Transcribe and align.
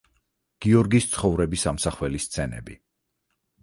გიორგის 0.65 1.07
ცხოვრების 1.13 1.69
ამსახველი 1.75 2.25
სცენები. 2.29 2.83